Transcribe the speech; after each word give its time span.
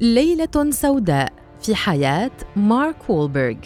ليلة 0.00 0.70
سوداء 0.70 1.32
في 1.60 1.74
حياة 1.74 2.30
مارك 2.56 3.10
وولبرغ. 3.10 3.56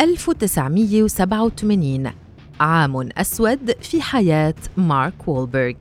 1987 0.00 2.12
عام 2.60 2.96
أسود 2.96 3.72
في 3.80 4.02
حياة 4.02 4.54
مارك 4.76 5.28
وولبرغ. 5.28 5.74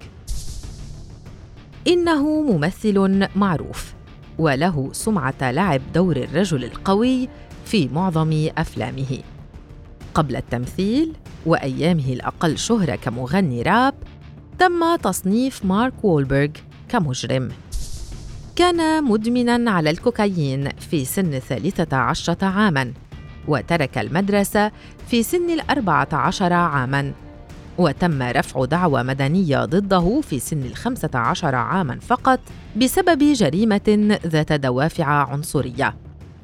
إنه 1.88 2.42
ممثل 2.42 3.28
معروف 3.36 3.94
وله 4.40 4.90
سمعة 4.94 5.52
لعب 5.52 5.82
دور 5.94 6.18
الرجل 6.18 6.64
القوي 6.64 7.30
في 7.66 7.88
معظم 7.88 8.50
أفلامه. 8.58 9.20
قبل 10.14 10.36
التمثيل 10.36 11.14
وأيامه 11.46 12.14
الأقل 12.14 12.58
شهرة 12.58 12.96
كمغني 12.96 13.62
راب 13.62 13.96
تم 14.60 14.96
تصنيف 14.96 15.66
مارك 15.66 16.04
وولبرغ 16.04 16.50
كمجرم. 16.90 17.50
كان 18.56 19.04
مدمنا 19.04 19.72
على 19.72 19.90
الكوكايين 19.90 20.70
في 20.70 21.06
سن 21.06 21.34
الثالثة 21.34 21.98
عشرة 21.98 22.46
عاماً 22.46 22.94
وترك 23.48 23.98
المدرسة 23.98 24.72
في 25.08 25.24
سن 25.24 25.50
الأربعة 25.50 26.08
عشر 26.14 26.54
عاماً 26.54 27.14
وتم 27.78 28.22
رفع 28.22 28.66
دعوى 28.66 29.04
مدنية 29.04 29.66
ضده 29.66 30.22
في 30.22 30.40
سن 30.40 30.64
الخمسة 30.64 31.10
عشر 31.14 31.56
عاماً 31.56 32.00
فقط 32.00 32.40
بسبب 32.78 33.24
جريمة 33.34 34.18
ذات 34.28 34.54
دوافع 34.54 35.06
عنصرية. 35.06 35.96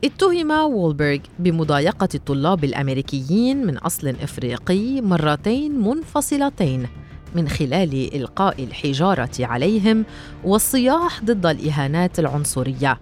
اتهم 0.04 0.52
وولبرغ 0.52 1.18
بمضايقة 1.40 2.10
الطلاب 2.16 2.64
الأمريكيين 2.64 3.68
من 3.68 3.78
أصل 3.78 4.08
إفريقي 4.08 5.02
مرتين 5.02 5.82
منفصلتين 5.82 6.88
من 7.36 7.50
خلال 7.50 8.16
إلقاء 8.16 8.64
الحجارة 8.64 9.32
عليهم 9.40 10.06
والصياح 10.44 11.24
ضد 11.24 11.46
الإهانات 11.46 12.20
العنصرية 12.20 13.00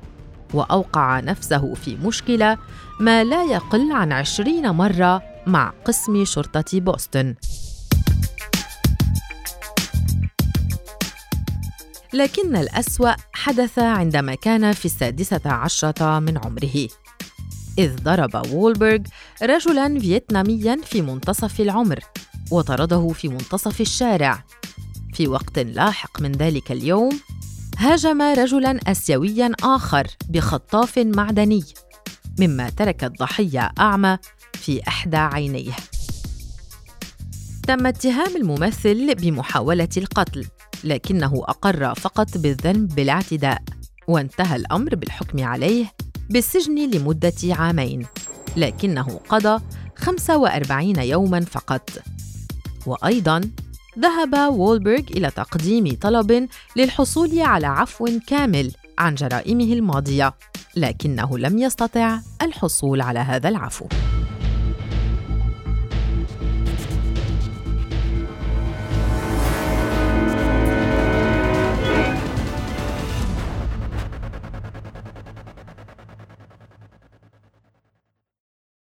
وأوقع 0.54 1.20
نفسه 1.20 1.73
في 1.73 1.95
مشكلة 1.95 2.58
ما 3.00 3.23
لا 3.23 3.44
يقل 3.44 3.92
عن 3.92 4.12
عشرين 4.12 4.70
مرة 4.70 5.22
مع 5.48 5.73
قسم 5.86 6.26
شرطة 6.26 6.80
بوسطن. 6.80 7.36
لكن 12.14 12.56
الأسوأ 12.56 13.12
حدث 13.34 13.80
عندما 13.80 14.36
كان 14.36 14.72
في 14.72 14.86
السادسة 14.86 15.42
عشرة 15.46 16.20
من 16.20 16.38
عمره. 16.38 16.88
إذ 17.78 17.96
ضرب 18.03 18.53
وولبرغ 18.53 19.00
رجلاً 19.44 20.00
فيتنامياً 20.00 20.78
في 20.84 21.02
منتصف 21.02 21.59
العمر. 21.59 22.00
وطرده 22.52 23.08
في 23.08 23.28
منتصف 23.28 23.82
الشارع. 23.82 24.44
في 25.14 25.28
وقت 25.28 25.60
لاحق 25.60 26.22
من 26.22 26.32
ذلك 26.32 26.72
اليوم 26.72 27.20
هاجم 27.78 28.22
رجلا 28.22 28.80
اسيويا 28.92 29.52
آخر 29.64 30.08
بخطاف 30.30 30.98
معدني 30.98 31.64
مما 32.40 32.70
ترك 32.70 33.04
الضحية 33.04 33.72
أعمى 33.80 34.18
في 34.54 34.88
إحدى 34.88 35.18
عينيه. 35.18 35.74
تم 37.68 37.88
اتهام 37.88 38.36
الممثل 38.36 39.16
بمحاولة 39.16 39.90
القتل 39.98 40.46
لكنه 40.84 41.44
أقر 41.48 41.96
فقط 41.96 42.38
بالذنب 42.38 42.96
بالاعتداء 42.96 43.62
وانتهى 44.08 44.56
الأمر 44.56 44.96
بالحكم 44.96 45.44
عليه 45.44 45.86
بالسجن 46.30 46.92
لمدة 46.92 47.34
عامين 47.44 48.06
لكنه 48.58 49.20
قضى 49.30 49.64
45 49.96 50.96
يوما 51.00 51.42
فقط. 51.42 51.90
وأيضاً 52.88 53.41
ذهب 54.00 54.53
وولبرغ 54.53 55.00
إلى 55.12 55.31
تقديم 55.31 55.97
طلب 56.01 56.47
للحصول 56.75 57.40
على 57.40 57.68
عفو 57.68 58.07
كامل 58.28 58.72
عن 59.00 59.16
جرائمه 59.16 59.73
الماضية 59.73 60.34
لكنه 60.75 61.38
لم 61.38 61.57
يستطع 61.57 62.19
الحصول 62.41 63.01
على 63.01 63.19
هذا 63.19 63.50
العفو. 63.50 63.85